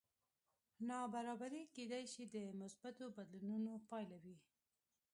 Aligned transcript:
نابرابري 0.87 1.63
کېدی 1.75 2.03
شي 2.13 2.23
د 2.35 2.35
مثبتو 2.61 3.05
بدلونونو 3.17 3.73
پایله 3.89 4.17
وي 4.23 4.37